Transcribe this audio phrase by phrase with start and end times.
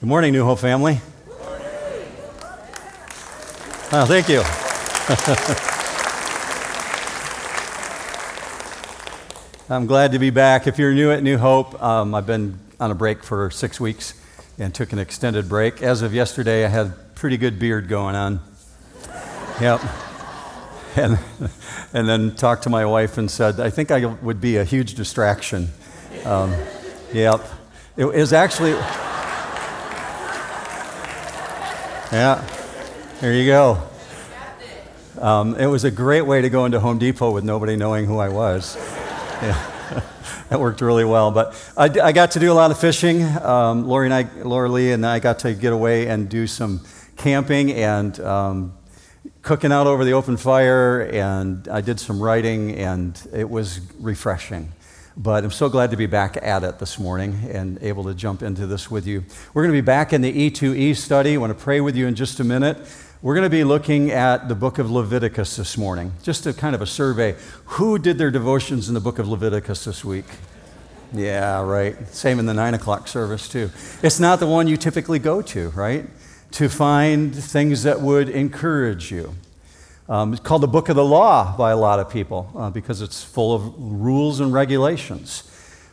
[0.00, 0.98] Good morning, New Hope family.
[3.92, 4.40] Oh, thank you.
[9.68, 10.66] I'm glad to be back.
[10.66, 14.14] If you're new at New Hope, um, I've been on a break for six weeks
[14.58, 15.82] and took an extended break.
[15.82, 18.40] As of yesterday, I had pretty good beard going on.
[19.60, 19.82] Yep.
[20.96, 21.20] And,
[21.94, 24.94] and then talked to my wife and said, I think I would be a huge
[24.96, 25.68] distraction.
[26.24, 26.52] Um,
[27.12, 27.46] yep.
[27.96, 28.76] It was actually.
[32.12, 32.44] Yeah,
[33.20, 33.80] there you go.
[35.20, 38.18] Um, it was a great way to go into Home Depot with nobody knowing who
[38.18, 38.76] I was.
[39.40, 39.70] Yeah.
[40.50, 41.30] that worked really well.
[41.30, 43.22] But I, I, got to do a lot of fishing.
[43.22, 46.84] Um, Lori and I, Laura Lee and I got to get away and do some
[47.16, 48.74] camping and um,
[49.40, 51.08] cooking out over the open fire.
[51.10, 54.70] And I did some writing, and it was refreshing.
[55.22, 58.42] But I'm so glad to be back at it this morning and able to jump
[58.42, 59.22] into this with you.
[59.52, 61.34] We're going to be back in the E2E study.
[61.34, 62.78] I want to pray with you in just a minute.
[63.20, 66.74] We're going to be looking at the book of Leviticus this morning, just a kind
[66.74, 67.36] of a survey.
[67.66, 70.24] Who did their devotions in the book of Leviticus this week?
[71.12, 72.08] Yeah, right.
[72.08, 73.68] Same in the nine o'clock service, too.
[74.02, 76.06] It's not the one you typically go to, right?
[76.52, 79.34] To find things that would encourage you.
[80.10, 83.00] Um, it's called the Book of the Law by a lot of people uh, because
[83.00, 85.48] it's full of rules and regulations.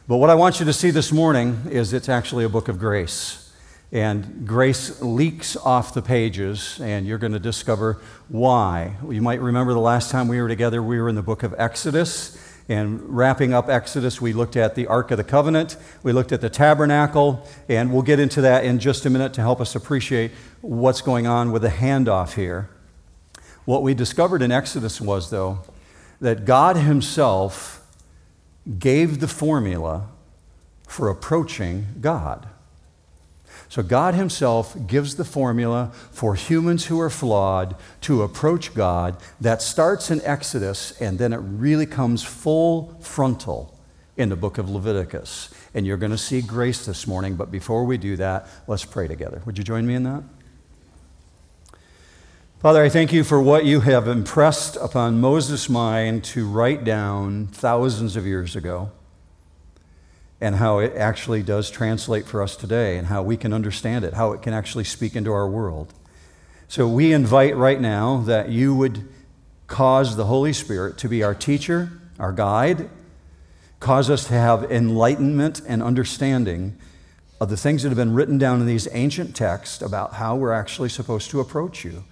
[0.08, 2.80] But what I want you to see this morning is it's actually a book of
[2.80, 3.54] grace.
[3.92, 8.96] And grace leaks off the pages, and you're going to discover why.
[9.08, 11.54] You might remember the last time we were together, we were in the book of
[11.56, 12.44] Exodus.
[12.68, 16.42] And wrapping up Exodus, we looked at the Ark of the Covenant, we looked at
[16.42, 20.32] the tabernacle, and we'll get into that in just a minute to help us appreciate
[20.62, 22.72] what's going on with the handoff here.
[23.68, 25.60] What we discovered in Exodus was, though,
[26.22, 27.86] that God Himself
[28.80, 30.08] gave the formula
[30.88, 32.48] for approaching God.
[33.68, 39.62] So, God Himself gives the formula for humans who are flawed to approach God that
[39.62, 43.78] starts in Exodus and then it really comes full frontal
[44.16, 45.54] in the book of Leviticus.
[45.74, 49.10] And you're going to see grace this morning, but before we do that, let's pray
[49.10, 49.42] together.
[49.46, 50.24] Would you join me in that?
[52.60, 57.46] Father, I thank you for what you have impressed upon Moses' mind to write down
[57.46, 58.90] thousands of years ago,
[60.42, 64.16] and how it actually does translate for us today, and how we can understand it,
[64.16, 65.94] how it can actually speak into our world.
[66.68, 69.08] So we invite right now that you would
[69.68, 72.90] cause the Holy Spirit to be our teacher, our guide,
[73.80, 76.76] cause us to have enlightenment and understanding
[77.40, 80.52] of the things that have been written down in these ancient texts about how we're
[80.52, 82.04] actually supposed to approach you.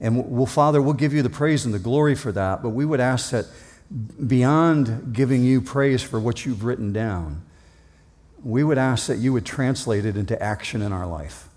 [0.00, 2.84] And we'll, Father, we'll give you the praise and the glory for that, but we
[2.84, 3.46] would ask that
[4.26, 7.42] beyond giving you praise for what you've written down,
[8.42, 11.48] we would ask that you would translate it into action in our life.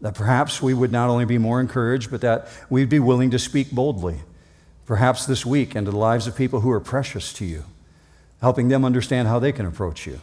[0.00, 3.38] That perhaps we would not only be more encouraged, but that we'd be willing to
[3.38, 4.20] speak boldly,
[4.84, 7.64] perhaps this week, into the lives of people who are precious to you,
[8.40, 10.20] helping them understand how they can approach you.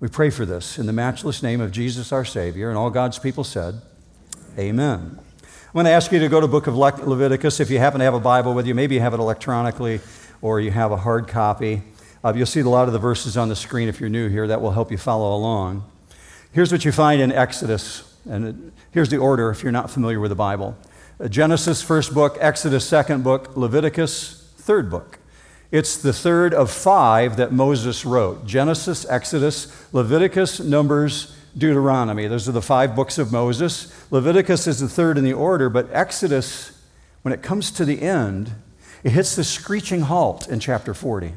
[0.00, 3.18] We pray for this in the matchless name of Jesus our Savior, and all God's
[3.18, 3.80] people said,
[4.58, 5.18] Amen.
[5.72, 7.58] I'm going to ask you to go to book of Le- Leviticus.
[7.58, 10.00] If you happen to have a Bible with you, maybe you have it electronically
[10.42, 11.82] or you have a hard copy.
[12.22, 14.46] Uh, you'll see a lot of the verses on the screen if you're new here.
[14.46, 15.90] That will help you follow along.
[16.52, 20.28] Here's what you find in Exodus, and here's the order if you're not familiar with
[20.28, 20.76] the Bible
[21.18, 25.20] uh, Genesis, first book, Exodus, second book, Leviticus, third book.
[25.70, 32.26] It's the third of five that Moses wrote Genesis, Exodus, Leviticus, Numbers, Deuteronomy.
[32.26, 33.92] Those are the five books of Moses.
[34.10, 36.80] Leviticus is the third in the order, but Exodus,
[37.22, 38.52] when it comes to the end,
[39.04, 41.34] it hits the screeching halt in chapter 40.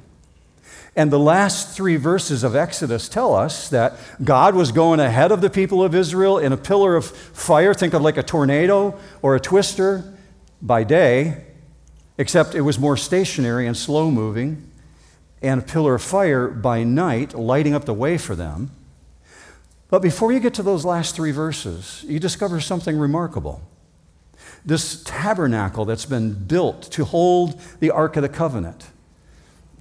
[0.96, 5.42] And the last three verses of Exodus tell us that God was going ahead of
[5.42, 7.74] the people of Israel in a pillar of fire.
[7.74, 10.14] Think of like a tornado or a twister
[10.62, 11.44] by day,
[12.18, 14.72] except it was more stationary and slow moving,
[15.42, 18.72] and a pillar of fire by night, lighting up the way for them.
[19.96, 23.62] But before you get to those last three verses, you discover something remarkable.
[24.66, 28.88] This tabernacle that's been built to hold the Ark of the Covenant,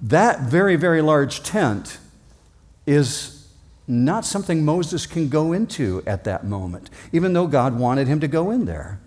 [0.01, 1.97] that very, very large tent
[2.85, 3.45] is
[3.89, 8.27] not something Moses can go into at that moment, even though God wanted him to
[8.29, 9.01] go in there.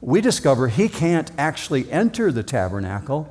[0.00, 3.30] We discover he can't actually enter the tabernacle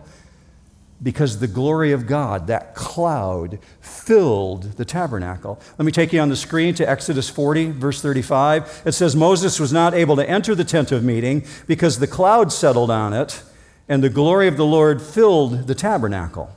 [1.03, 5.59] because the glory of God, that cloud, filled the tabernacle.
[5.77, 8.83] Let me take you on the screen to Exodus 40, verse 35.
[8.85, 12.53] It says, Moses was not able to enter the tent of meeting because the cloud
[12.53, 13.43] settled on it,
[13.89, 16.49] and the glory of the Lord filled the tabernacle.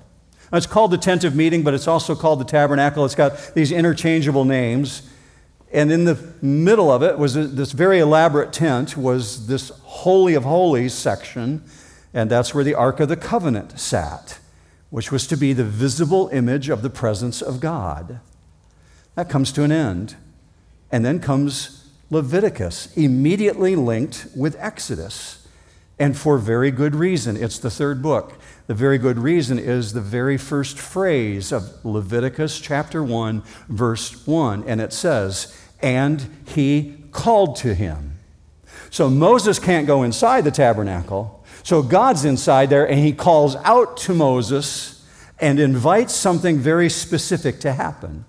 [0.53, 3.05] Now, it's called the tent of meeting, but it's also called the tabernacle.
[3.05, 5.03] It's got these interchangeable names.
[5.73, 10.45] And in the middle of it was this very elaborate tent, was this Holy of
[10.45, 11.65] Holies section,
[12.17, 14.39] and that's where the Ark of the Covenant sat,
[14.89, 18.21] which was to be the visible image of the presence of God.
[19.17, 20.17] That comes to an end.
[20.91, 25.47] And then comes Leviticus, immediately linked with Exodus,
[25.99, 27.37] and for very good reason.
[27.37, 28.39] It's the third book.
[28.67, 34.65] The very good reason is the very first phrase of Leviticus chapter 1, verse 1,
[34.67, 38.19] and it says, And he called to him.
[38.89, 41.45] So Moses can't go inside the tabernacle.
[41.67, 45.05] So God's inside there, and he calls out to Moses
[45.41, 48.25] and invites something very specific to happen.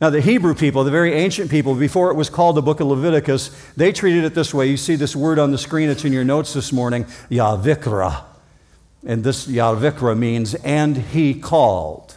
[0.00, 2.86] Now, the Hebrew people, the very ancient people, before it was called the book of
[2.86, 4.68] Leviticus, they treated it this way.
[4.68, 8.24] You see this word on the screen, it's in your notes this morning, Yavikra.
[9.06, 12.16] And this Yavikra means, and he called.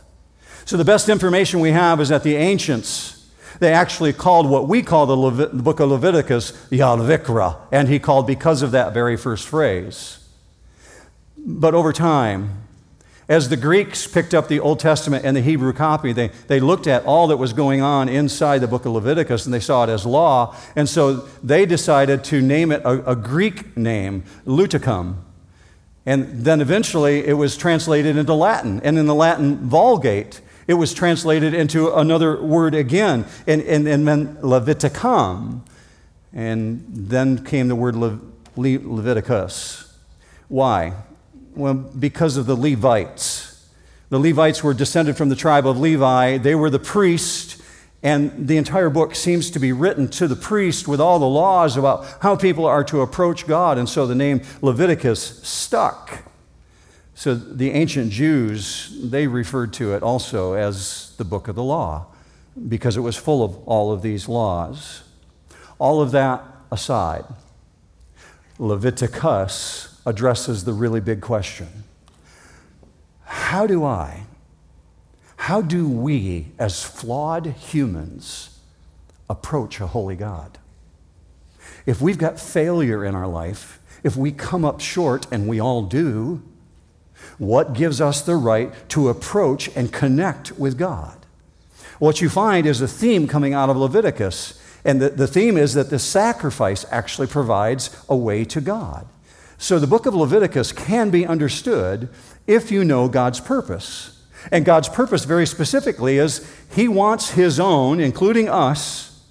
[0.64, 3.30] So the best information we have is that the ancients,
[3.60, 8.00] they actually called what we call the, Levit- the book of Leviticus Yavikra, and he
[8.00, 10.22] called because of that very first phrase.
[11.46, 12.64] But over time,
[13.30, 16.88] as the Greeks picked up the Old Testament and the Hebrew copy, they, they looked
[16.88, 19.90] at all that was going on inside the book of Leviticus and they saw it
[19.90, 20.56] as law.
[20.76, 25.18] And so they decided to name it a, a Greek name, Leviticum.
[26.06, 28.80] And then eventually it was translated into Latin.
[28.84, 34.08] And in the Latin Vulgate, it was translated into another word again, and, and, and
[34.08, 35.62] then Leviticum.
[36.34, 38.20] And then came the word Le,
[38.56, 39.96] Le, Leviticus.
[40.48, 40.94] Why?
[41.56, 43.68] Well, because of the Levites.
[44.10, 46.38] The Levites were descended from the tribe of Levi.
[46.38, 47.62] They were the priest,
[48.04, 51.78] and the entire book seems to be written to the priest with all the laws
[51.78, 53.78] about how people are to approach God.
[53.78, 56.24] And so the name Leviticus stuck.
[57.14, 62.08] So the ancient Jews, they referred to it also as the book of the law
[62.68, 65.04] because it was full of all of these laws.
[65.80, 67.24] All of that aside,
[68.60, 71.84] Leviticus addresses the really big question
[73.24, 74.24] How do I,
[75.38, 78.58] how do we, as flawed humans,
[79.30, 80.58] approach a holy God?
[81.86, 85.84] If we've got failure in our life, if we come up short, and we all
[85.84, 86.42] do,
[87.38, 91.18] what gives us the right to approach and connect with God?
[92.00, 94.62] What you find is a theme coming out of Leviticus.
[94.84, 99.08] And the, the theme is that the sacrifice actually provides a way to God.
[99.66, 102.08] So the book of Leviticus can be understood
[102.46, 104.22] if you know God's purpose.
[104.52, 109.24] And God's purpose, very specifically, is He wants His own, including us,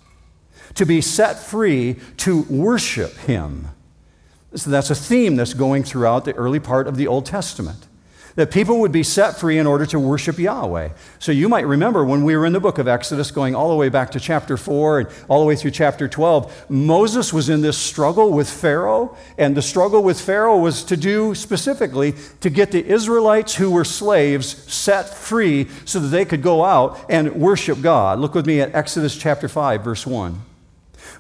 [0.75, 3.69] to be set free to worship Him.
[4.57, 7.87] So that's a theme that's going throughout the early part of the Old Testament
[8.37, 10.91] that people would be set free in order to worship Yahweh.
[11.19, 13.77] So you might remember when we were in the book of Exodus, going all the
[13.77, 17.61] way back to chapter 4 and all the way through chapter 12, Moses was in
[17.61, 19.17] this struggle with Pharaoh.
[19.39, 23.85] And the struggle with Pharaoh was to do specifically to get the Israelites who were
[23.85, 28.19] slaves set free so that they could go out and worship God.
[28.19, 30.54] Look with me at Exodus chapter 5, verse 1.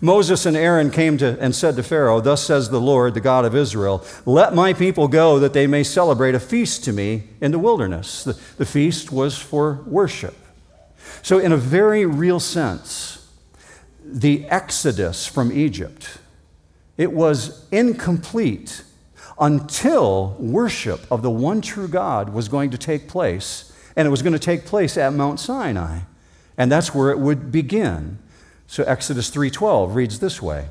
[0.00, 3.44] Moses and Aaron came to and said to Pharaoh, Thus says the Lord, the God
[3.44, 7.52] of Israel, Let my people go that they may celebrate a feast to me in
[7.52, 8.25] the wilderness.
[8.25, 10.37] The, the feast was for worship.
[11.23, 13.31] So, in a very real sense,
[14.05, 16.19] the exodus from Egypt,
[16.96, 18.84] it was incomplete
[19.39, 23.72] until worship of the one true God was going to take place.
[23.96, 26.01] And it was going to take place at Mount Sinai.
[26.56, 28.19] And that's where it would begin.
[28.67, 30.69] So Exodus 3:12 reads this way.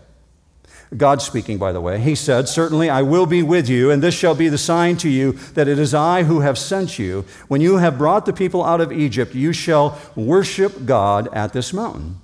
[0.95, 4.13] God speaking, by the way, he said, Certainly I will be with you, and this
[4.13, 7.25] shall be the sign to you that it is I who have sent you.
[7.47, 11.73] When you have brought the people out of Egypt, you shall worship God at this
[11.73, 12.17] mountain.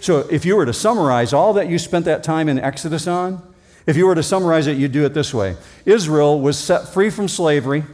[0.00, 3.42] So if you were to summarize all that you spent that time in Exodus on,
[3.86, 7.10] if you were to summarize it, you'd do it this way Israel was set free
[7.10, 7.84] from slavery.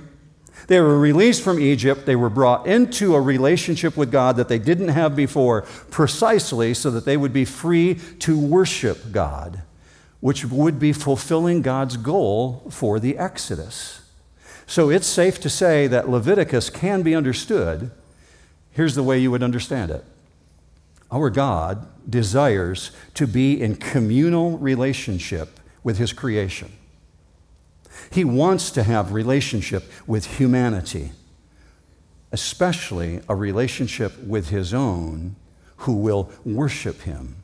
[0.69, 2.07] They were released from Egypt.
[2.07, 6.91] They were brought into a relationship with God that they didn't have before, precisely so
[6.91, 9.63] that they would be free to worship God,
[10.21, 14.03] which would be fulfilling God's goal for the Exodus.
[14.67, 17.91] So it's safe to say that Leviticus can be understood.
[18.71, 20.05] Here's the way you would understand it
[21.11, 26.73] Our God desires to be in communal relationship with His creation.
[28.11, 31.13] He wants to have relationship with humanity,
[32.31, 35.37] especially a relationship with his own
[35.79, 37.37] who will worship him.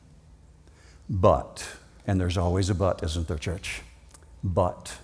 [1.09, 1.67] But,
[2.05, 3.81] and there's always a but, isn't there, church?
[4.43, 4.97] But,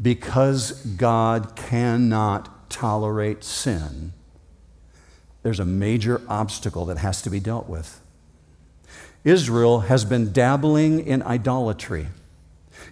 [0.00, 4.12] because God cannot tolerate sin,
[5.42, 8.00] there's a major obstacle that has to be dealt with.
[9.24, 12.08] Israel has been dabbling in idolatry.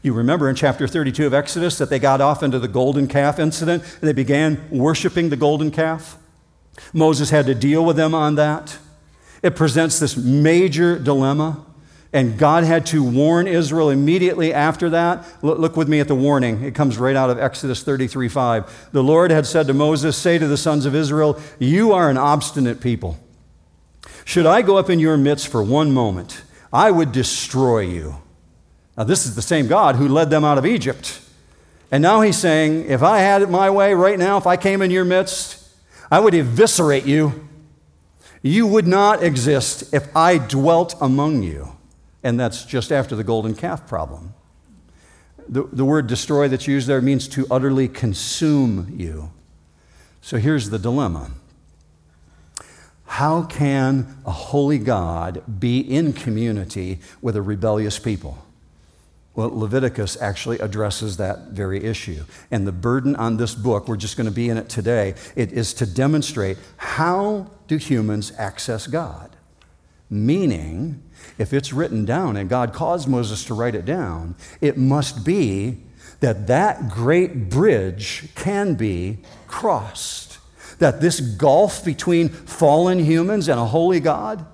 [0.02, 3.38] You remember in chapter 32 of Exodus that they got off into the golden calf
[3.38, 6.16] incident and they began worshiping the golden calf?
[6.92, 8.78] Moses had to deal with them on that.
[9.42, 11.64] It presents this major dilemma.
[12.10, 15.26] And God had to warn Israel immediately after that.
[15.42, 16.62] Look, with me at the warning.
[16.62, 18.90] It comes right out of Exodus 33 5.
[18.92, 22.16] The Lord had said to Moses, Say to the sons of Israel, You are an
[22.16, 23.18] obstinate people.
[24.24, 28.16] Should I go up in your midst for one moment, I would destroy you.
[28.98, 31.20] Now, this is the same God who led them out of Egypt.
[31.92, 34.82] And now he's saying, If I had it my way right now, if I came
[34.82, 35.64] in your midst,
[36.10, 37.48] I would eviscerate you.
[38.42, 41.76] You would not exist if I dwelt among you.
[42.24, 44.34] And that's just after the golden calf problem.
[45.48, 49.30] The, the word destroy that's used there means to utterly consume you.
[50.20, 51.30] So here's the dilemma
[53.04, 58.38] How can a holy God be in community with a rebellious people?
[59.38, 62.24] Well, Leviticus actually addresses that very issue.
[62.50, 65.52] And the burden on this book, we're just going to be in it today, it
[65.52, 69.36] is to demonstrate how do humans access God?
[70.10, 71.04] Meaning,
[71.38, 75.84] if it's written down and God caused Moses to write it down, it must be
[76.18, 80.38] that that great bridge can be crossed.
[80.80, 84.44] That this gulf between fallen humans and a holy God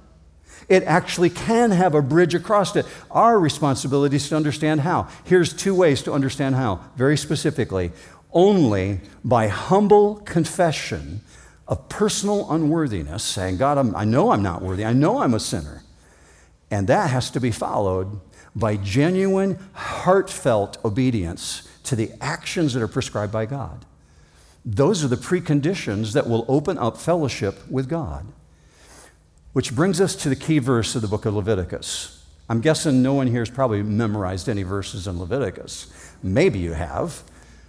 [0.68, 2.87] it actually can have a bridge across it.
[3.11, 5.09] Our responsibility is to understand how.
[5.25, 7.92] Here's two ways to understand how, very specifically.
[8.33, 11.21] Only by humble confession
[11.68, 15.40] of personal unworthiness, saying, God, I'm, i know I'm not worthy, I know I'm a
[15.40, 15.83] sinner.
[16.71, 18.21] And that has to be followed
[18.56, 23.85] by genuine, heartfelt obedience to the actions that are prescribed by God.
[24.64, 28.26] Those are the preconditions that will open up fellowship with God.
[29.55, 32.25] Which brings us to the key verse of the book of Leviticus.
[32.49, 35.93] I'm guessing no one here has probably memorized any verses in Leviticus.
[36.25, 37.23] Maybe you have,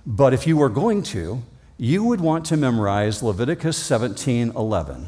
[0.04, 1.44] but if you were going to,
[1.78, 5.06] you would want to memorize Leviticus 17 11.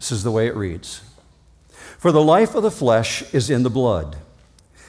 [0.00, 1.00] This is the way it reads
[1.68, 4.16] For the life of the flesh is in the blood,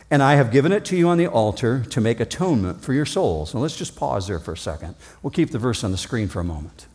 [0.09, 3.05] and I have given it to you on the altar to make atonement for your
[3.05, 3.53] souls.
[3.53, 4.95] Now let's just pause there for a second.
[5.21, 6.87] We'll keep the verse on the screen for a moment.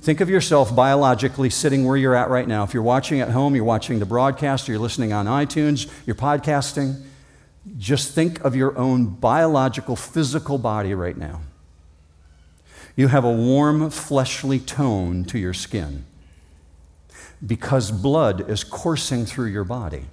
[0.00, 2.64] Think of yourself biologically sitting where you're at right now.
[2.64, 6.16] If you're watching at home, you're watching the broadcast, or you're listening on iTunes, you're
[6.16, 7.02] podcasting,
[7.78, 11.40] just think of your own biological, physical body right now.
[12.94, 16.04] You have a warm, fleshly tone to your skin
[17.44, 20.06] because blood is coursing through your body.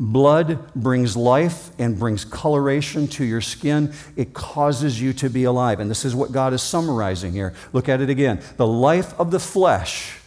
[0.00, 3.92] Blood brings life and brings coloration to your skin.
[4.14, 5.80] It causes you to be alive.
[5.80, 7.52] And this is what God is summarizing here.
[7.72, 8.40] Look at it again.
[8.56, 10.20] The life of the flesh,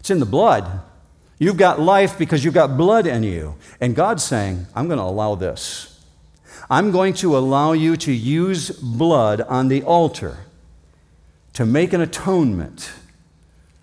[0.00, 0.80] it's in the blood.
[1.38, 3.54] You've got life because you've got blood in you.
[3.80, 6.04] And God's saying, I'm going to allow this.
[6.68, 10.38] I'm going to allow you to use blood on the altar
[11.52, 12.90] to make an atonement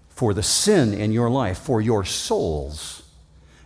[0.10, 3.05] for the sin in your life, for your souls.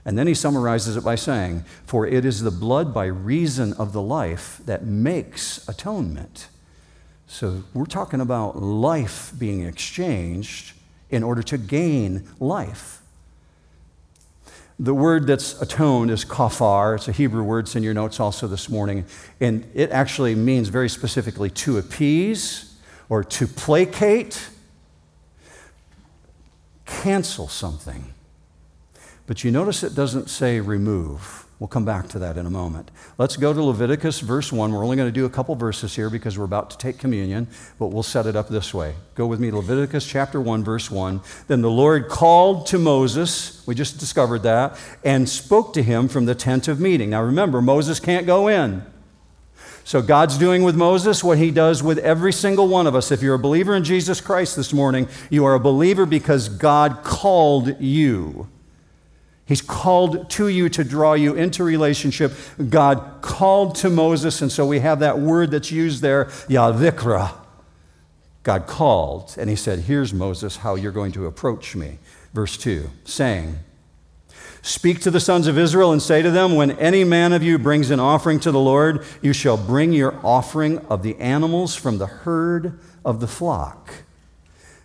[0.10, 3.94] And then he summarizes it by saying, For it is the blood by reason of
[3.94, 6.48] the life that makes atonement.
[7.28, 10.74] So we're talking about life being exchanged
[11.12, 13.04] in order to gain life.
[14.80, 16.96] The word that's atoned is kafar.
[16.96, 17.66] It's a Hebrew word.
[17.66, 19.06] It's in your notes also this morning.
[19.40, 22.76] And it actually means very specifically to appease
[23.10, 24.50] or to placate,
[26.88, 28.12] cancel something.
[29.30, 31.46] But you notice it doesn't say remove.
[31.60, 32.90] We'll come back to that in a moment.
[33.20, 34.74] Let's go to Leviticus verse 1.
[34.74, 37.48] We're only going to do a couple verses here because we're about to take communion,
[37.78, 38.96] but we'll set it up this way.
[39.14, 41.22] Go with me, to Leviticus chapter 1, verse 1.
[41.46, 46.26] Then the Lord called to Moses, we just discovered that, and spoke to him from
[46.26, 47.12] the tent of meeting.
[47.12, 48.84] Now remember, Moses can't go in.
[49.84, 53.12] So God's doing with Moses what he does with every single one of us.
[53.12, 57.04] If you're a believer in Jesus Christ this morning, you are a believer because God
[57.04, 58.48] called you.
[59.50, 62.34] He's called to you to draw you into relationship.
[62.70, 67.32] God called to Moses, and so we have that word that's used there, Yavikra.
[68.44, 71.98] God called, and he said, Here's Moses, how you're going to approach me.
[72.32, 73.58] Verse 2, saying,
[74.62, 77.58] Speak to the sons of Israel and say to them, When any man of you
[77.58, 81.98] brings an offering to the Lord, you shall bring your offering of the animals from
[81.98, 84.04] the herd of the flock.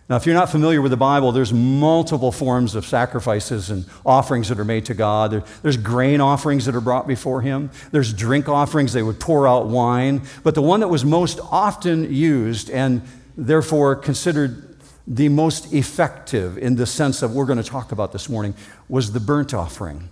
[0.07, 4.49] Now, if you're not familiar with the Bible, there's multiple forms of sacrifices and offerings
[4.49, 5.43] that are made to God.
[5.63, 7.71] there's grain offerings that are brought before Him.
[7.91, 10.21] There's drink offerings, they would pour out wine.
[10.43, 13.01] But the one that was most often used and
[13.35, 18.29] therefore considered the most effective in the sense that we're going to talk about this
[18.29, 18.53] morning
[18.87, 20.09] was the burnt offering.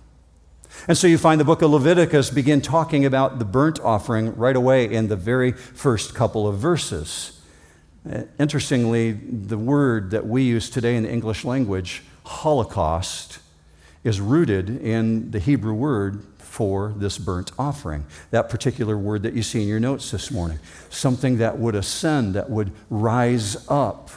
[0.88, 4.56] And so you find the book of Leviticus begin talking about the burnt offering right
[4.56, 7.33] away in the very first couple of verses.
[8.10, 13.38] Uh, interestingly, the word that we use today in the English language, Holocaust,
[14.02, 18.04] is rooted in the Hebrew word for this burnt offering.
[18.30, 20.58] That particular word that you see in your notes this morning.
[20.90, 24.10] Something that would ascend, that would rise up.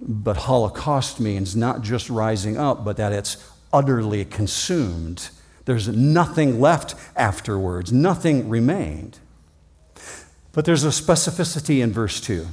[0.00, 5.30] But Holocaust means not just rising up, but that it's utterly consumed
[5.64, 9.18] there's nothing left afterwards, nothing remained.
[10.52, 12.46] But there's a specificity in verse 2.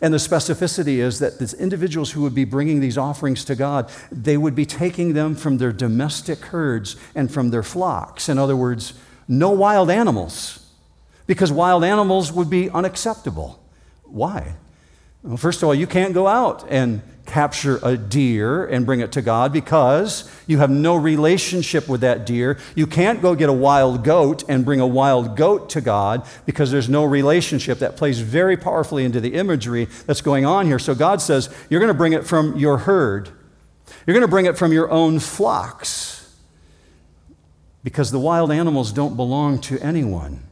[0.00, 3.90] And the specificity is that these individuals who would be bringing these offerings to God,
[4.10, 8.28] they would be taking them from their domestic herds and from their flocks.
[8.28, 8.94] In other words,
[9.28, 10.66] no wild animals,
[11.26, 13.62] because wild animals would be unacceptable.
[14.04, 14.54] Why?
[15.22, 19.10] Well, first of all, you can't go out and capture a deer and bring it
[19.10, 22.58] to God because you have no relationship with that deer.
[22.74, 26.70] You can't go get a wild goat and bring a wild goat to God because
[26.70, 27.78] there's no relationship.
[27.78, 30.78] That plays very powerfully into the imagery that's going on here.
[30.78, 33.30] So God says, You're going to bring it from your herd,
[34.06, 36.36] you're going to bring it from your own flocks
[37.82, 40.42] because the wild animals don't belong to anyone.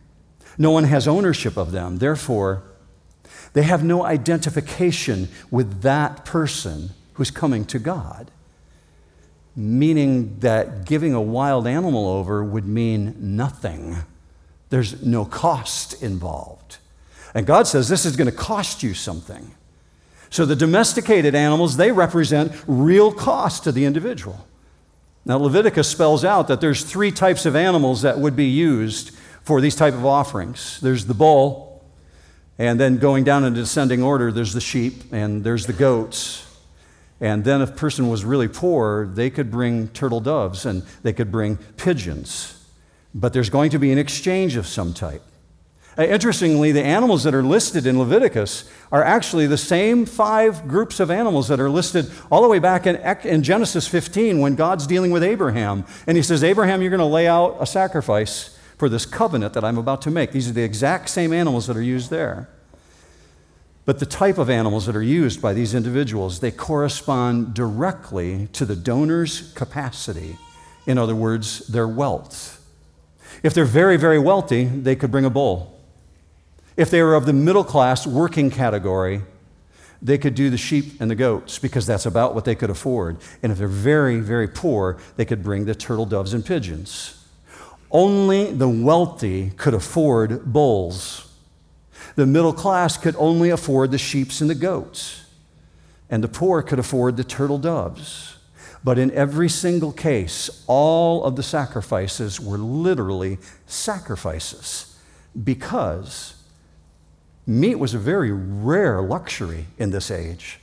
[0.57, 1.99] No one has ownership of them.
[1.99, 2.63] Therefore,
[3.53, 8.31] they have no identification with that person who's coming to God.
[9.57, 13.97] Meaning that giving a wild animal over would mean nothing.
[14.71, 16.79] There's no cost involved.
[17.35, 19.53] And God says this is going to cost you something.
[20.31, 24.47] So the domesticated animals, they represent real cost to the individual.
[25.25, 29.11] Now Leviticus spells out that there's three types of animals that would be used
[29.43, 30.81] for these type of offerings.
[30.81, 31.70] There's the bull,
[32.61, 36.47] and then going down in descending order, there's the sheep and there's the goats.
[37.19, 41.15] And then if a person was really poor, they could bring turtle doves and they
[41.15, 42.63] could bring pigeons.
[43.15, 45.23] But there's going to be an exchange of some type.
[45.97, 51.01] Uh, interestingly, the animals that are listed in Leviticus are actually the same five groups
[51.01, 52.97] of animals that are listed all the way back in,
[53.27, 55.87] in Genesis 15 when God's dealing with Abraham.
[56.07, 59.63] And he says, Abraham, you're going to lay out a sacrifice for this covenant that
[59.63, 60.33] I'm about to make.
[60.33, 62.49] These are the exact same animals that are used there.
[63.85, 68.65] But the type of animals that are used by these individuals, they correspond directly to
[68.65, 70.39] the donor's capacity.
[70.87, 72.65] In other words, their wealth.
[73.43, 75.79] If they're very, very wealthy, they could bring a bull.
[76.75, 79.21] If they were of the middle class working category,
[80.01, 83.19] they could do the sheep and the goats because that's about what they could afford.
[83.43, 87.20] And if they're very, very poor, they could bring the turtle doves and pigeons.
[87.91, 91.27] Only the wealthy could afford bulls.
[92.15, 95.25] The middle class could only afford the sheep and the goats,
[96.09, 98.37] and the poor could afford the turtle doves.
[98.83, 104.97] But in every single case, all of the sacrifices were literally sacrifices
[105.45, 106.35] because
[107.47, 110.61] meat was a very rare luxury in this age.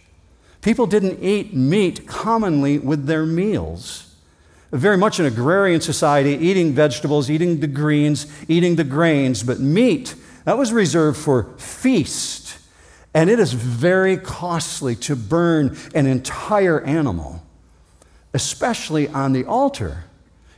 [0.61, 4.06] People didn't eat meat commonly with their meals
[4.77, 10.15] very much an agrarian society, eating vegetables, eating the greens, eating the grains, but meat,
[10.45, 12.57] that was reserved for feast.
[13.13, 17.43] And it is very costly to burn an entire animal,
[18.33, 20.03] especially on the altar.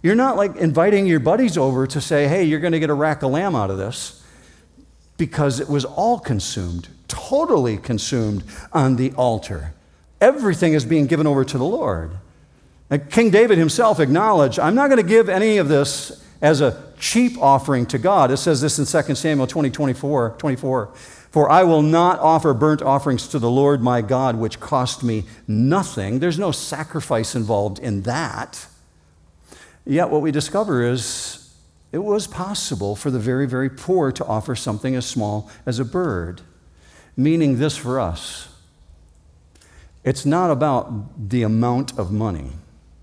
[0.02, 2.94] You're not like inviting your buddies over to say, hey, you're going to get a
[2.94, 4.24] rack of lamb out of this,
[5.18, 9.74] because it was all consumed, totally consumed on the altar.
[10.22, 12.12] Everything is being given over to the Lord.
[12.98, 17.38] King David himself acknowledged, I'm not going to give any of this as a cheap
[17.38, 18.32] offering to God.
[18.32, 20.94] It says this in 2 Samuel 20, 24, 24.
[21.30, 25.26] For I will not offer burnt offerings to the Lord my God, which cost me
[25.48, 26.20] nothing.
[26.20, 28.66] There's no sacrifice involved in that.
[29.86, 31.54] Yet what we discover is
[31.92, 35.86] it was possible for the very, very poor to offer something as small as a
[35.86, 36.42] bird.
[37.16, 38.48] Meaning this for us
[40.04, 42.52] it's not about the amount of money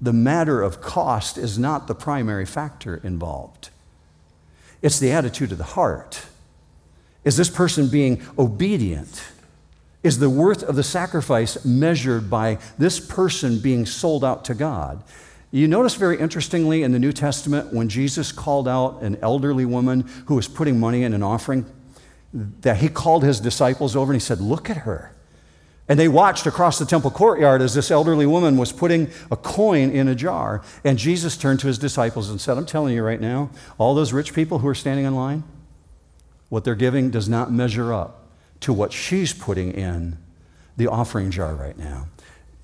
[0.00, 3.70] the matter of cost is not the primary factor involved.
[4.82, 6.26] It's the attitude of the heart.
[7.24, 9.24] Is this person being obedient?
[10.02, 15.02] Is the worth of the sacrifice measured by this person being sold out to God?
[15.50, 20.08] You notice very interestingly in the New Testament when Jesus called out an elderly woman
[20.26, 21.64] who was putting money in an offering,
[22.32, 25.15] that he called his disciples over and he said, Look at her.
[25.88, 29.90] And they watched across the temple courtyard as this elderly woman was putting a coin
[29.90, 30.62] in a jar.
[30.82, 34.12] And Jesus turned to his disciples and said, I'm telling you right now, all those
[34.12, 35.44] rich people who are standing in line,
[36.48, 38.26] what they're giving does not measure up
[38.60, 40.18] to what she's putting in
[40.76, 42.08] the offering jar right now.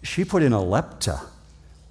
[0.03, 1.21] She put in a lepta,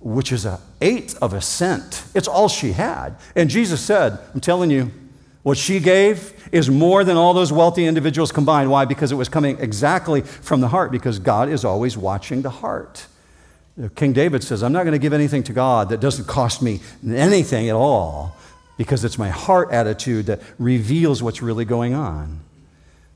[0.02, 2.04] which is an eighth of a cent.
[2.14, 3.16] It's all she had.
[3.36, 4.92] And Jesus said, I'm telling you,
[5.44, 8.70] what she gave is more than all those wealthy individuals combined.
[8.70, 8.86] Why?
[8.86, 13.08] Because it was coming exactly from the heart, because God is always watching the heart.
[13.96, 16.82] King David says, I'm not going to give anything to God that doesn't cost me
[17.08, 18.36] anything at all,
[18.78, 22.42] because it's my heart attitude that reveals what's really going on.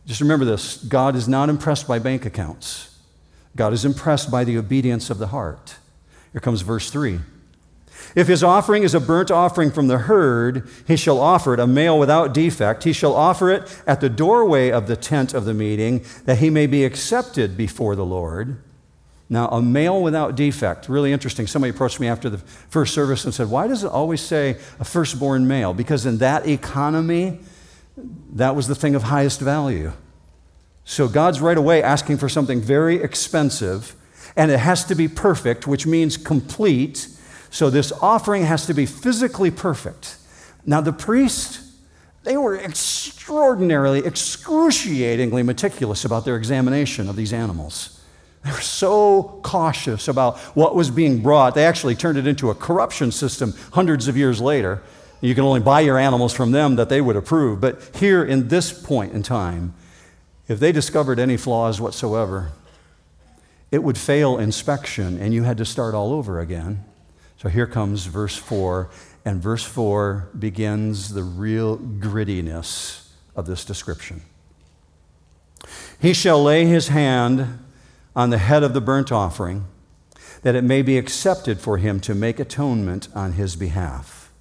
[0.07, 2.95] Just remember this God is not impressed by bank accounts,
[3.55, 5.75] God is impressed by the obedience of the heart.
[6.31, 7.19] Here comes verse 3.
[8.15, 11.67] If his offering is a burnt offering from the herd, he shall offer it, a
[11.67, 12.85] male without defect.
[12.85, 16.49] He shall offer it at the doorway of the tent of the meeting, that he
[16.49, 18.61] may be accepted before the Lord.
[19.27, 21.47] Now, a male without defect, really interesting.
[21.47, 24.85] Somebody approached me after the first service and said, Why does it always say a
[24.85, 25.73] firstborn male?
[25.73, 27.39] Because in that economy,
[28.33, 29.91] that was the thing of highest value.
[30.83, 33.95] So God's right away asking for something very expensive,
[34.35, 37.07] and it has to be perfect, which means complete.
[37.49, 40.17] So this offering has to be physically perfect.
[40.65, 41.61] Now, the priest,
[42.23, 48.01] they were extraordinarily, excruciatingly meticulous about their examination of these animals.
[48.43, 51.55] They were so cautious about what was being brought.
[51.55, 54.83] They actually turned it into a corruption system hundreds of years later.
[55.21, 57.59] You can only buy your animals from them that they would approve.
[57.59, 59.73] But here, in this point in time,
[60.47, 62.51] if they discovered any flaws whatsoever,
[63.71, 66.83] it would fail inspection and you had to start all over again.
[67.45, 68.89] So here comes verse 4,
[69.23, 74.23] and verse 4 begins the real grittiness of this description.
[76.01, 77.59] He shall lay his hand
[78.15, 79.65] on the head of the burnt offering,
[80.41, 84.31] that it may be accepted for him to make atonement on his behalf.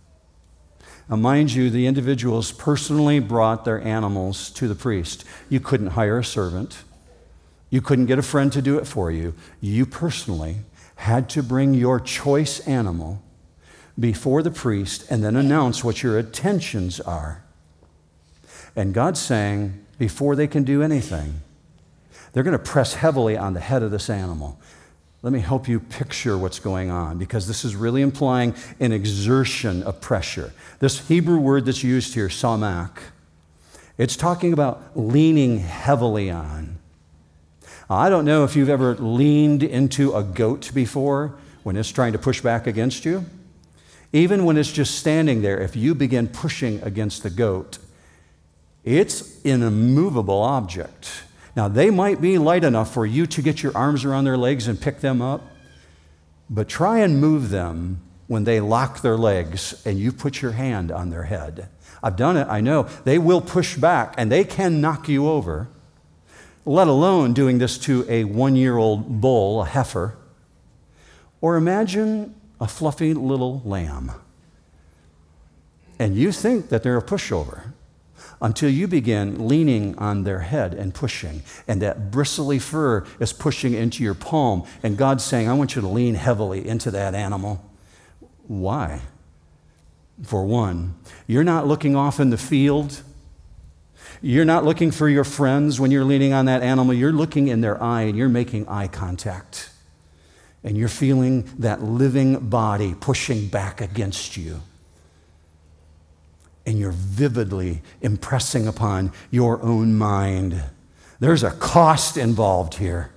[1.11, 5.27] Now, mind you, the individuals personally brought their animals to the priest.
[5.51, 6.85] You couldn't hire a servant,
[7.69, 9.35] you couldn't get a friend to do it for you.
[9.61, 10.61] You personally
[10.97, 13.23] had to bring your choice animal
[13.99, 17.45] before the priest and then announce what your intentions are.
[18.77, 21.41] And God's saying, before they can do anything,
[22.33, 24.59] they're going to press heavily on the head of this animal.
[25.23, 29.83] Let me help you picture what's going on because this is really implying an exertion
[29.85, 30.53] of pressure.
[30.81, 32.99] This Hebrew word that's used here, samak,
[33.97, 36.79] it's talking about leaning heavily on.
[37.88, 42.18] I don't know if you've ever leaned into a goat before when it's trying to
[42.18, 43.25] push back against you.
[44.12, 47.79] Even when it's just standing there, if you begin pushing against the goat,
[48.85, 51.25] it's an immovable object.
[51.57, 54.66] Now, they might be light enough for you to get your arms around their legs
[54.66, 55.42] and pick them up,
[56.49, 60.90] but try and move them when they lock their legs and you put your hand
[60.90, 61.68] on their head.
[62.03, 62.85] I've done it, I know.
[63.05, 65.68] They will push back and they can knock you over,
[66.66, 70.16] let alone doing this to a one year old bull, a heifer.
[71.40, 74.12] Or imagine a fluffy little lamb.
[75.98, 77.72] And you think that they're a pushover
[78.40, 81.42] until you begin leaning on their head and pushing.
[81.68, 84.64] And that bristly fur is pushing into your palm.
[84.83, 87.64] And God's saying, I want you to lean heavily into that animal.
[88.46, 89.00] Why?
[90.22, 90.94] For one,
[91.27, 93.03] you're not looking off in the field.
[94.25, 96.95] You're not looking for your friends when you're leaning on that animal.
[96.95, 99.69] You're looking in their eye and you're making eye contact.
[100.63, 104.63] And you're feeling that living body pushing back against you
[106.65, 110.63] and you're vividly impressing upon your own mind.
[111.21, 113.11] There's a cost involved here.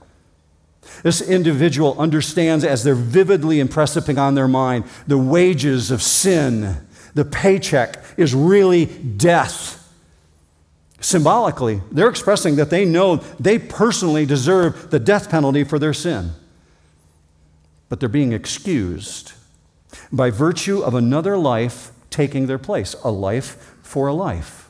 [1.03, 6.85] This individual understands as they're vividly impressing on their mind the wages of sin.
[7.13, 9.86] The paycheck is really death.
[11.07, 16.31] Symbolically, they're expressing that they know they personally deserve the death penalty for their sin.
[17.87, 19.31] But they're being excused
[20.11, 24.69] by virtue of another life taking their place, a life for a life.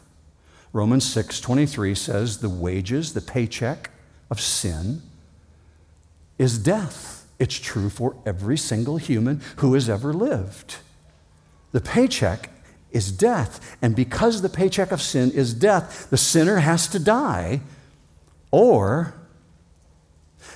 [0.73, 3.89] Romans 6:23 says the wages, the paycheck
[4.29, 5.01] of sin
[6.37, 7.25] is death.
[7.39, 10.75] It's true for every single human who has ever lived.
[11.71, 12.51] The paycheck
[12.91, 13.77] is death.
[13.81, 17.61] And because the paycheck of sin is death, the sinner has to die,
[18.51, 19.13] or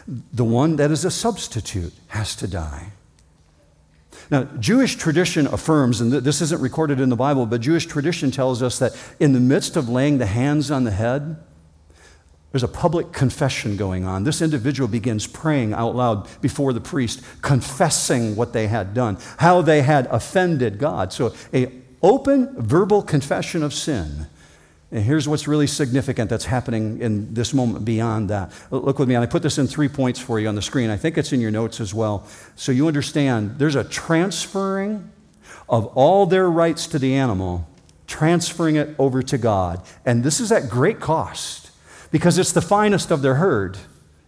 [0.08, 2.92] the one that is a substitute has to die.
[4.30, 8.64] Now, Jewish tradition affirms, and this isn't recorded in the Bible, but Jewish tradition tells
[8.64, 11.36] us that in the midst of laying the hands on the head,
[12.52, 14.24] there's a public confession going on.
[14.24, 19.62] This individual begins praying out loud before the priest, confessing what they had done, how
[19.62, 21.12] they had offended God.
[21.12, 24.28] So, a open verbal confession of sin.
[24.92, 28.52] And here's what's really significant that's happening in this moment beyond that.
[28.72, 30.90] Look with me, and I put this in three points for you on the screen.
[30.90, 32.28] I think it's in your notes as well.
[32.58, 35.10] So you understand there's a transferring
[35.70, 37.66] of all their rights to the animal,
[38.06, 39.82] transferring it over to God.
[40.06, 41.72] And this is at great cost
[42.12, 43.78] because it's the finest of their herd.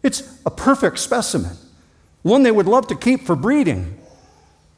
[0.01, 1.57] It's a perfect specimen,
[2.21, 3.99] one they would love to keep for breeding,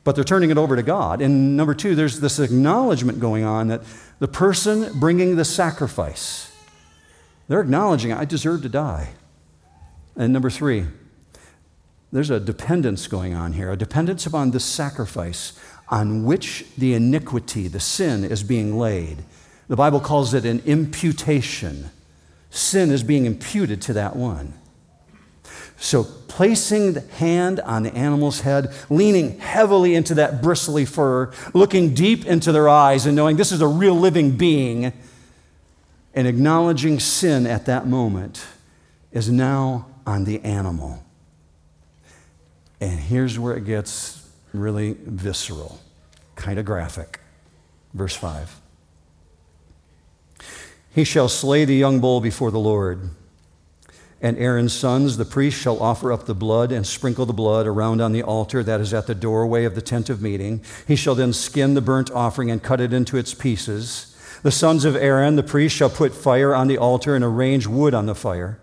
[0.06, 1.20] but they're turning it over to God.
[1.20, 3.82] And number two, there's this acknowledgement going on that
[4.20, 6.56] the person bringing the sacrifice,
[7.50, 9.10] they're acknowledging, I deserve to die.
[10.16, 10.86] And number three,
[12.12, 17.68] there's a dependence going on here, a dependence upon this sacrifice on which the iniquity,
[17.68, 19.18] the sin, is being laid.
[19.68, 21.90] The Bible calls it an imputation.
[22.52, 24.54] Sin is being imputed to that one.
[25.78, 31.94] So, placing the hand on the animal's head, leaning heavily into that bristly fur, looking
[31.94, 34.94] deep into their eyes and knowing this is a real living being,
[36.14, 38.46] and acknowledging sin at that moment
[39.12, 41.04] is now on the animal.
[42.80, 45.80] And here's where it gets really visceral,
[46.36, 47.20] kind of graphic.
[47.94, 48.62] Verse 5
[50.94, 53.10] He shall slay the young bull before the Lord.
[54.26, 58.02] And Aaron's sons, the priests, shall offer up the blood and sprinkle the blood around
[58.02, 60.64] on the altar that is at the doorway of the tent of meeting.
[60.88, 64.18] He shall then skin the burnt offering and cut it into its pieces.
[64.42, 67.94] The sons of Aaron, the priest, shall put fire on the altar and arrange wood
[67.94, 68.58] on the fire.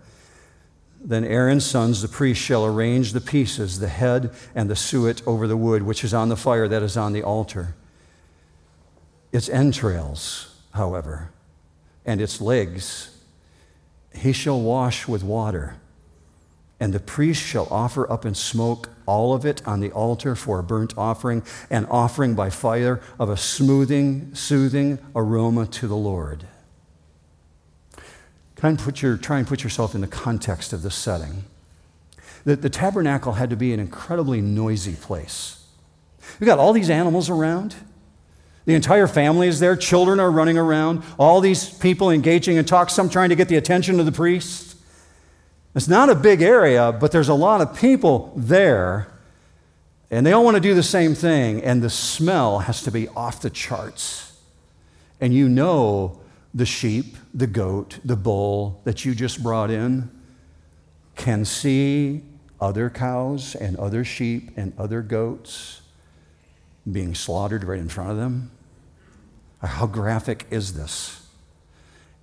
[1.01, 5.47] Then Aaron's sons, the priests, shall arrange the pieces, the head and the suet over
[5.47, 7.73] the wood, which is on the fire that is on the altar.
[9.31, 11.31] Its entrails, however,
[12.05, 13.12] and its legs,
[14.13, 15.75] he shall wash with water,
[16.79, 20.59] and the priest shall offer up in smoke all of it on the altar for
[20.59, 26.45] a burnt offering, an offering by fire of a smoothing, soothing aroma to the Lord.
[28.55, 31.43] Try and put, your, try and put yourself in the context of this setting.
[32.45, 35.65] The, the tabernacle had to be an incredibly noisy place.
[36.39, 37.75] You've got all these animals around.
[38.65, 39.75] The entire family is there.
[39.75, 41.03] Children are running around.
[41.17, 44.77] All these people engaging in talk, some trying to get the attention of the priest.
[45.75, 49.11] It's not a big area, but there's a lot of people there,
[50.11, 53.07] and they all want to do the same thing, and the smell has to be
[53.09, 54.39] off the charts.
[55.19, 56.19] And you know
[56.53, 60.11] the sheep, the goat, the bull that you just brought in
[61.15, 62.23] can see
[62.61, 65.81] other cows and other sheep and other goats
[66.89, 68.51] being slaughtered right in front of them.
[69.61, 71.23] Uh, how graphic is this?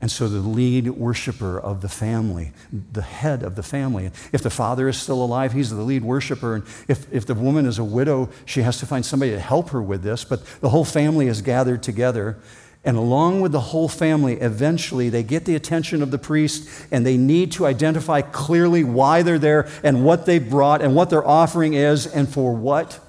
[0.03, 4.51] And so the lead worshiper of the family, the head of the family, if the
[4.51, 6.55] father is still alive, he's the lead worshiper.
[6.55, 9.71] And if, if the woman is a widow, she has to find somebody to help
[9.71, 10.25] her with this.
[10.25, 12.39] But the whole family is gathered together.
[12.83, 17.05] And along with the whole family, eventually they get the attention of the priest and
[17.05, 21.27] they need to identify clearly why they're there and what they brought and what their
[21.27, 23.01] offering is and for what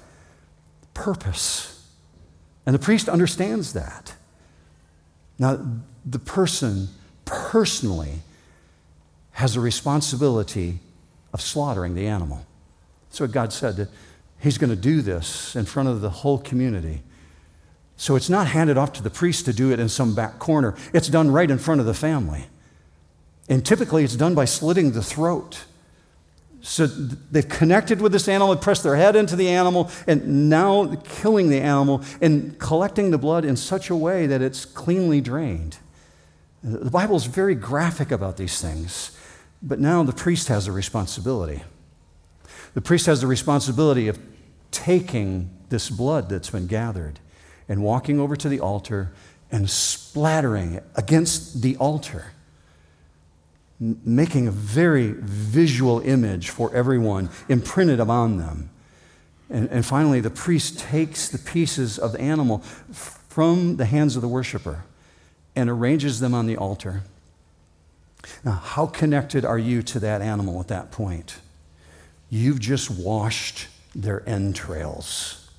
[0.94, 1.86] purpose.
[2.66, 4.14] And the priest understands that.
[5.38, 5.58] Now,
[6.04, 6.88] the person
[7.24, 8.20] personally
[9.32, 10.78] has a responsibility
[11.32, 12.44] of slaughtering the animal.
[13.08, 13.88] That's what God said, that
[14.38, 17.02] He's going to do this in front of the whole community.
[17.96, 20.74] So it's not handed off to the priest to do it in some back corner.
[20.92, 22.46] It's done right in front of the family.
[23.48, 25.64] And typically it's done by slitting the throat.
[26.62, 31.50] So they've connected with this animal, pressed their head into the animal, and now killing
[31.50, 35.78] the animal and collecting the blood in such a way that it's cleanly drained.
[36.62, 39.18] The Bible is very graphic about these things,
[39.60, 41.64] but now the priest has a responsibility.
[42.74, 44.18] The priest has the responsibility of
[44.70, 47.18] taking this blood that's been gathered
[47.68, 49.12] and walking over to the altar
[49.50, 52.26] and splattering it against the altar,
[53.82, 58.70] making a very visual image for everyone imprinted upon them.
[59.50, 62.58] And, and finally, the priest takes the pieces of the animal
[62.92, 64.84] from the hands of the worshiper
[65.56, 67.02] and arranges them on the altar.
[68.44, 71.38] Now, how connected are you to that animal at that point?
[72.30, 75.50] You've just washed their entrails.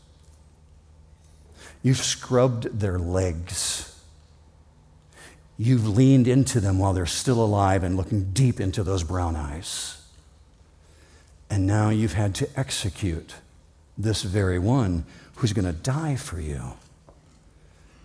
[1.83, 3.92] You've scrubbed their legs.
[5.57, 10.01] You've leaned into them while they're still alive and looking deep into those brown eyes.
[11.49, 13.35] And now you've had to execute
[13.97, 16.73] this very one who's going to die for you.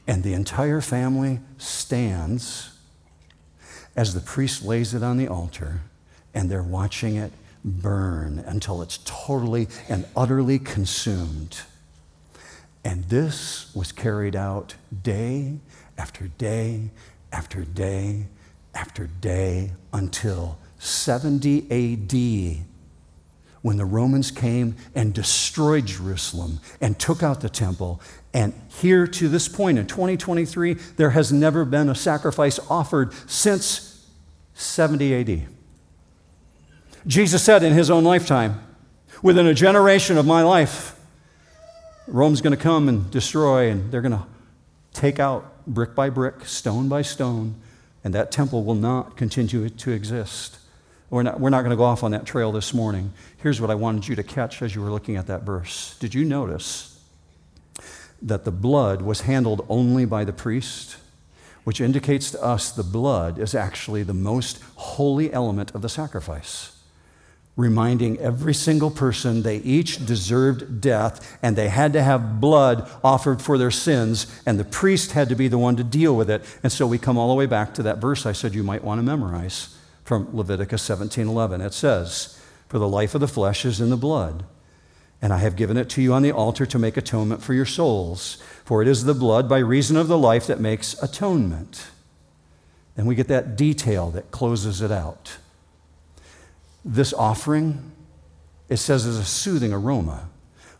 [0.06, 2.70] And the entire family stands
[3.96, 5.80] as the priest lays it on the altar,
[6.34, 7.32] and they're watching it
[7.64, 11.62] burn until it's totally and utterly consumed.
[12.84, 15.58] And this was carried out day
[15.98, 16.90] after day
[17.32, 18.26] after day
[18.74, 22.64] after day until 70 AD
[23.62, 28.00] when the Romans came and destroyed Jerusalem and took out the temple.
[28.32, 34.06] And here to this point in 2023, there has never been a sacrifice offered since
[34.54, 35.48] 70 AD.
[37.06, 38.60] Jesus said in his own lifetime,
[39.22, 40.94] within a generation of my life,
[42.06, 44.26] Rome's going to come and destroy, and they're going to
[44.92, 47.54] take out brick by brick, stone by stone,
[48.02, 50.59] and that temple will not continue to exist.
[51.11, 53.12] We're not, we're not going to go off on that trail this morning.
[53.38, 55.96] Here's what I wanted you to catch as you were looking at that verse.
[55.98, 57.02] Did you notice
[58.20, 60.96] that the blood was handled only by the priest?
[61.64, 66.77] Which indicates to us the blood is actually the most holy element of the sacrifice
[67.58, 73.42] reminding every single person they each deserved death and they had to have blood offered
[73.42, 76.40] for their sins and the priest had to be the one to deal with it.
[76.62, 78.84] And so we come all the way back to that verse i said you might
[78.84, 83.80] want to memorize from leviticus 17:11 it says for the life of the flesh is
[83.80, 84.44] in the blood
[85.20, 87.66] and i have given it to you on the altar to make atonement for your
[87.66, 88.40] souls.
[88.64, 91.88] For it is the blood by reason of the life that makes atonement.
[92.96, 95.38] And we get that detail that closes it out
[96.84, 97.92] this offering,
[98.68, 100.28] it says, is a soothing aroma.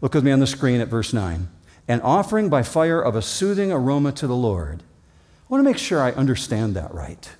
[0.01, 1.49] Look with me on the screen at verse 9.
[1.89, 4.83] An offering by fire of a soothing aroma to the Lord.
[4.83, 7.31] I want to make sure I understand that right.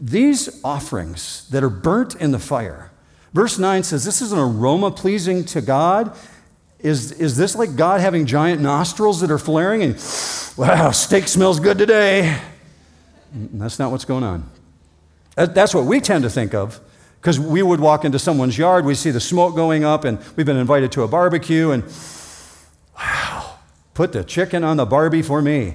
[0.00, 2.90] These offerings that are burnt in the fire,
[3.32, 6.16] verse 9 says, This is an aroma pleasing to God.
[6.78, 9.94] Is, is this like God having giant nostrils that are flaring and,
[10.56, 12.38] wow, steak smells good today?
[13.32, 14.50] That's not what's going on.
[15.36, 16.80] That's what we tend to think of
[17.22, 20.44] because we would walk into someone's yard, we see the smoke going up, and we've
[20.44, 21.84] been invited to a barbecue, and
[22.98, 23.58] wow,
[23.94, 25.74] put the chicken on the barbie for me.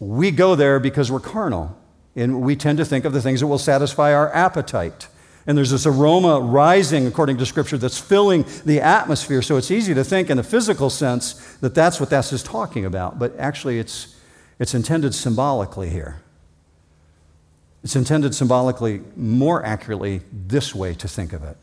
[0.00, 1.78] We go there because we're carnal,
[2.16, 5.06] and we tend to think of the things that will satisfy our appetite.
[5.46, 9.40] And there's this aroma rising, according to Scripture, that's filling the atmosphere.
[9.40, 12.84] So it's easy to think in a physical sense that that's what that's just talking
[12.84, 13.20] about.
[13.20, 14.16] But actually, it's,
[14.58, 16.23] it's intended symbolically here.
[17.84, 21.58] It's intended symbolically, more accurately, this way to think of it.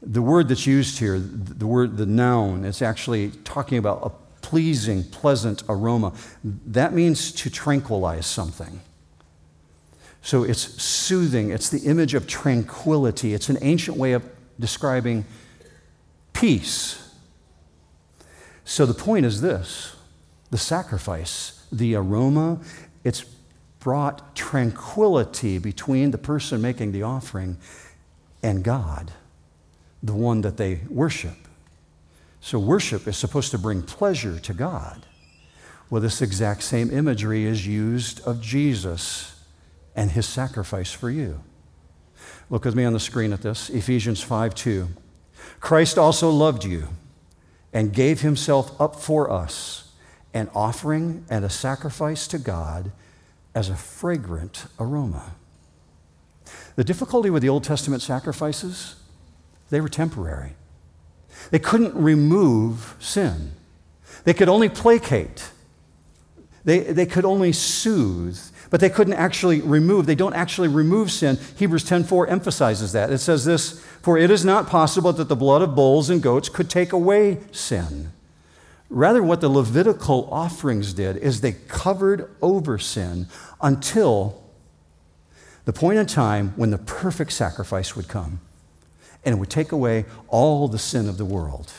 [0.00, 5.04] The word that's used here, the word, the noun, it's actually talking about a pleasing,
[5.04, 6.14] pleasant aroma.
[6.42, 8.80] That means to tranquilize something.
[10.22, 13.34] So it's soothing, it's the image of tranquility.
[13.34, 14.24] It's an ancient way of
[14.58, 15.26] describing
[16.32, 17.10] peace.
[18.64, 19.96] So the point is this
[20.50, 22.60] the sacrifice, the aroma,
[23.04, 23.24] it's
[23.80, 27.56] brought tranquility between the person making the offering
[28.42, 29.10] and God,
[30.02, 31.36] the one that they worship.
[32.40, 35.04] So, worship is supposed to bring pleasure to God.
[35.90, 39.44] Well, this exact same imagery is used of Jesus
[39.96, 41.42] and his sacrifice for you.
[42.48, 44.88] Look with me on the screen at this Ephesians 5 2.
[45.58, 46.88] Christ also loved you
[47.72, 49.92] and gave himself up for us,
[50.32, 52.92] an offering and a sacrifice to God
[53.54, 55.32] as a fragrant aroma.
[56.76, 58.96] The difficulty with the Old Testament sacrifices,
[59.70, 60.54] they were temporary.
[61.50, 63.52] They couldn't remove sin.
[64.24, 65.50] They could only placate.
[66.64, 70.06] They, they could only soothe, but they couldn't actually remove.
[70.06, 71.38] They don't actually remove sin.
[71.56, 73.10] Hebrews 10:4 emphasizes that.
[73.10, 76.48] It says this, "For it is not possible that the blood of bulls and goats
[76.48, 78.12] could take away sin."
[78.90, 83.28] Rather, what the Levitical offerings did is they covered over sin
[83.62, 84.42] until
[85.64, 88.40] the point in time when the perfect sacrifice would come
[89.24, 91.72] and it would take away all the sin of the world.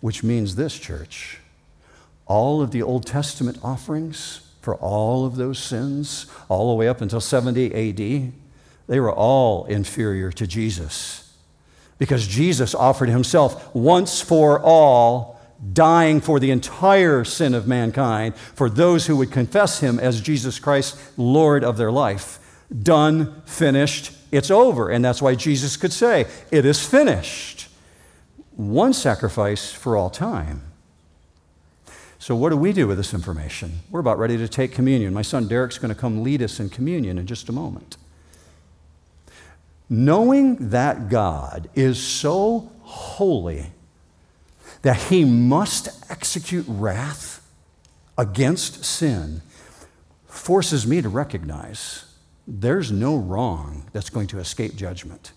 [0.00, 1.38] Which means this, church
[2.26, 7.00] all of the Old Testament offerings for all of those sins, all the way up
[7.00, 8.32] until 70 AD,
[8.86, 11.34] they were all inferior to Jesus.
[11.98, 15.40] Because Jesus offered himself once for all
[15.72, 20.58] dying for the entire sin of mankind, for those who would confess him as Jesus
[20.58, 22.38] Christ, Lord of their life.
[22.82, 24.88] Done, finished, it's over.
[24.88, 27.68] And that's why Jesus could say, It is finished.
[28.56, 30.62] One sacrifice for all time.
[32.18, 33.80] So, what do we do with this information?
[33.90, 35.12] We're about ready to take communion.
[35.12, 37.96] My son Derek's going to come lead us in communion in just a moment.
[39.88, 43.72] Knowing that God is so holy
[44.82, 47.48] that he must execute wrath
[48.18, 49.42] against sin
[50.26, 52.04] forces me to recognize
[52.46, 55.32] there's no wrong that's going to escape judgment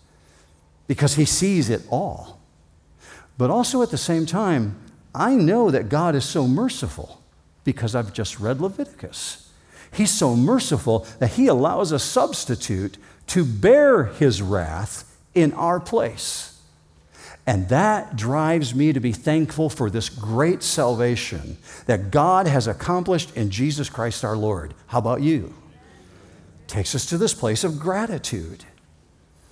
[0.88, 2.40] because he sees it all.
[3.38, 4.78] But also at the same time,
[5.14, 7.22] I know that God is so merciful
[7.64, 9.52] because I've just read Leviticus.
[9.92, 16.55] He's so merciful that he allows a substitute to bear his wrath in our place.
[17.48, 23.36] And that drives me to be thankful for this great salvation that God has accomplished
[23.38, 24.74] in Jesus Christ our Lord.
[24.88, 25.54] How about you?
[26.68, 28.66] Takes us to this place of gratitude.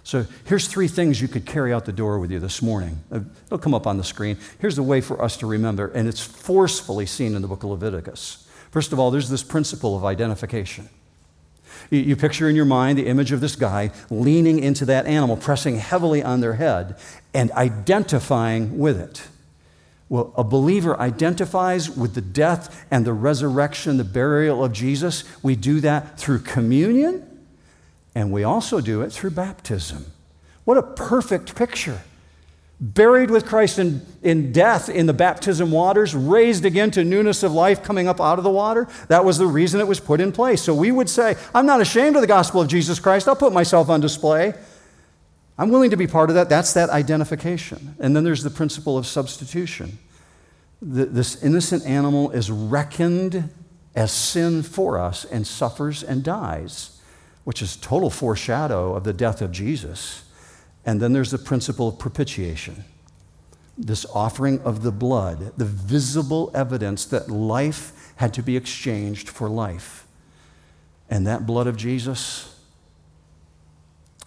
[0.03, 2.99] So here's three things you could carry out the door with you this morning.
[3.11, 4.37] Uh, it'll come up on the screen.
[4.59, 7.69] Here's the way for us to remember, and it's forcefully seen in the book of
[7.69, 8.49] Leviticus.
[8.71, 10.89] First of all, there's this principle of identification.
[11.89, 15.77] You picture in your mind the image of this guy leaning into that animal, pressing
[15.77, 16.97] heavily on their head,
[17.33, 19.23] and identifying with it.
[20.09, 25.23] Well, a believer identifies with the death and the resurrection, the burial of Jesus.
[25.41, 27.27] We do that through communion,
[28.13, 30.05] and we also do it through baptism.
[30.65, 32.01] What a perfect picture
[32.83, 37.53] buried with Christ in, in death in the baptism waters, raised again to newness of
[37.53, 38.89] life coming up out of the water.
[39.07, 40.61] That was the reason it was put in place.
[40.61, 43.29] So we would say, I'm not ashamed of the gospel of Jesus Christ.
[43.29, 44.53] I'll put myself on display.
[45.57, 46.49] I'm willing to be part of that.
[46.49, 47.95] That's that identification.
[47.99, 49.97] And then there's the principle of substitution.
[50.81, 53.49] The, this innocent animal is reckoned
[53.95, 56.99] as sin for us and suffers and dies,
[57.45, 60.23] which is total foreshadow of the death of Jesus.
[60.85, 62.83] And then there's the principle of propitiation
[63.77, 69.49] this offering of the blood, the visible evidence that life had to be exchanged for
[69.49, 70.05] life.
[71.09, 72.55] And that blood of Jesus,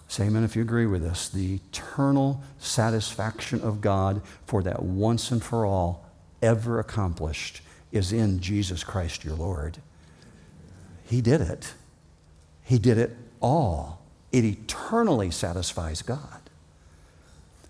[0.07, 5.31] say amen if you agree with this, the eternal satisfaction of God for that once
[5.31, 6.05] and for all
[6.41, 9.77] ever accomplished is in Jesus Christ your Lord.
[11.05, 11.73] He did it.
[12.63, 14.01] He did it all.
[14.33, 16.46] It eternally satisfies God.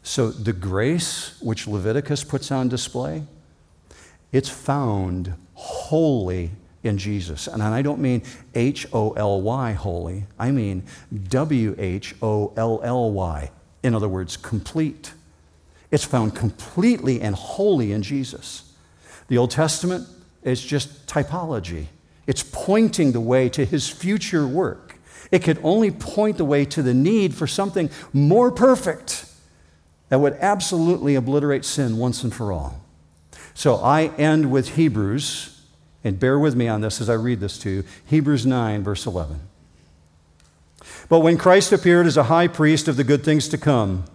[0.07, 3.23] So the grace which Leviticus puts on display,
[4.31, 6.51] it's found wholly
[6.81, 7.45] in Jesus.
[7.45, 8.23] And I don't mean
[8.55, 10.83] H O L Y holy, I mean
[11.27, 13.51] W H O L L Y.
[13.83, 15.11] In other words, complete.
[15.91, 18.73] It's found completely and wholly in Jesus.
[19.27, 20.07] The Old Testament
[20.41, 21.87] is just typology,
[22.25, 24.95] it's pointing the way to his future work.
[25.31, 29.26] It could only point the way to the need for something more perfect
[30.09, 32.81] that would absolutely obliterate sin once and for all.
[33.53, 35.61] So I end with Hebrews,
[36.03, 39.05] and bear with me on this as I read this to you Hebrews 9, verse
[39.05, 39.39] 11.
[41.09, 44.05] But when Christ appeared as a high priest of the good things to come,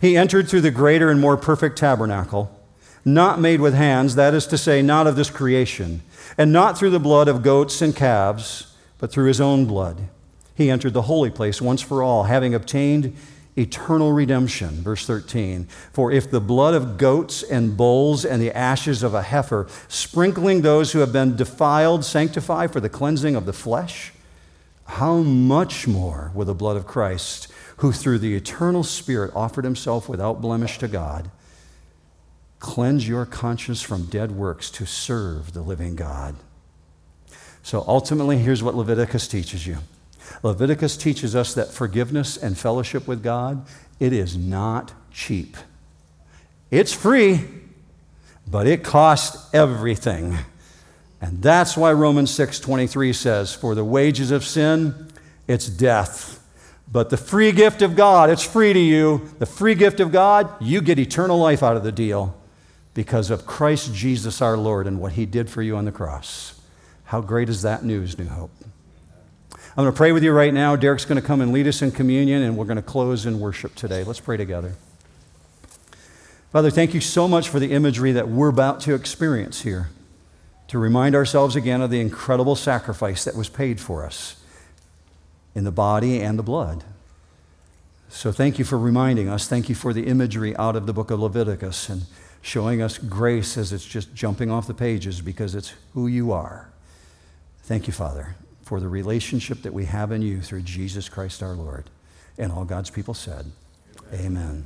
[0.00, 2.58] he entered through the greater and more perfect tabernacle,
[3.04, 6.02] not made with hands, that is to say, not of this creation,
[6.36, 10.08] and not through the blood of goats and calves, but through his own blood.
[10.54, 13.16] He entered the holy place once for all, having obtained
[13.56, 14.82] eternal redemption.
[14.82, 19.22] Verse 13 For if the blood of goats and bulls and the ashes of a
[19.22, 24.12] heifer, sprinkling those who have been defiled, sanctify for the cleansing of the flesh,
[24.84, 27.48] how much more will the blood of Christ,
[27.78, 31.30] who through the eternal Spirit offered himself without blemish to God,
[32.58, 36.36] cleanse your conscience from dead works to serve the living God?
[37.62, 39.78] So ultimately, here's what Leviticus teaches you.
[40.42, 43.66] Leviticus teaches us that forgiveness and fellowship with God,
[44.00, 45.56] it is not cheap.
[46.70, 47.44] It's free,
[48.50, 50.38] but it costs everything.
[51.20, 55.08] And that's why Romans 6:23 says, "For the wages of sin,
[55.46, 56.40] it's death."
[56.90, 59.30] But the free gift of God, it's free to you.
[59.38, 62.34] The free gift of God, you get eternal life out of the deal
[62.92, 66.54] because of Christ Jesus our Lord and what he did for you on the cross.
[67.04, 68.50] How great is that news, New Hope?
[69.74, 70.76] I'm going to pray with you right now.
[70.76, 73.40] Derek's going to come and lead us in communion, and we're going to close in
[73.40, 74.04] worship today.
[74.04, 74.74] Let's pray together.
[76.50, 79.88] Father, thank you so much for the imagery that we're about to experience here,
[80.68, 84.36] to remind ourselves again of the incredible sacrifice that was paid for us
[85.54, 86.84] in the body and the blood.
[88.10, 89.48] So thank you for reminding us.
[89.48, 92.02] Thank you for the imagery out of the book of Leviticus and
[92.42, 96.68] showing us grace as it's just jumping off the pages because it's who you are.
[97.62, 98.34] Thank you, Father
[98.72, 101.90] for the relationship that we have in you through Jesus Christ our Lord.
[102.38, 103.52] And all God's people said,
[104.14, 104.24] Amen.
[104.24, 104.64] Amen.